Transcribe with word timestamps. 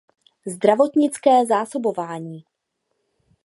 Zdravotnické 0.45 1.45
zásobování. 1.45 2.43